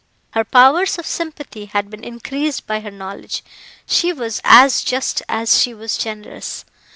[0.31, 3.43] Her powers of sympathy had been increased by her knowledge;
[3.85, 6.65] she was as just as she was generous.